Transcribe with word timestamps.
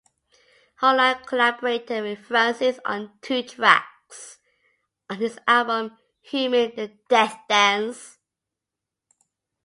Holland 0.77 1.27
collaborated 1.27 2.01
with 2.01 2.25
Francis 2.25 2.79
on 2.83 3.11
two 3.21 3.43
tracks 3.43 4.39
on 5.07 5.17
his 5.17 5.37
album 5.47 5.95
"Human 6.23 6.75
the 6.75 6.97
Death 7.07 7.37
Dance". 7.47 8.17